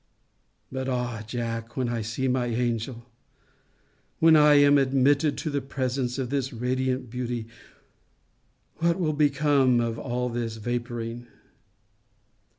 [0.71, 1.21] But ah!
[1.27, 3.05] Jack, when I see my angel,
[4.17, 7.45] when I am admitted to the presence of this radiant beauty,
[8.77, 11.27] what will become of all this vapouring?